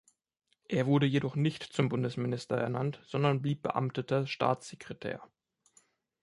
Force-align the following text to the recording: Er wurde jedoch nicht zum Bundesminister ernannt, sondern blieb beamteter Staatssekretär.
Er 0.67 0.87
wurde 0.87 1.05
jedoch 1.05 1.35
nicht 1.35 1.61
zum 1.61 1.87
Bundesminister 1.87 2.57
ernannt, 2.57 3.03
sondern 3.05 3.43
blieb 3.43 3.61
beamteter 3.61 4.25
Staatssekretär. 4.25 5.21